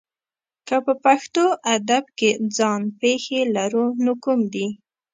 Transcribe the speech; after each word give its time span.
که 0.67 0.75
په 0.85 0.93
پښتو 1.03 1.45
ادب 1.75 2.05
کې 2.17 2.29
ځان 2.57 2.81
پېښې 2.99 3.39
لرو 3.55 3.85
نو 4.03 4.13
کوم 4.23 4.39
دي؟ 4.53 4.67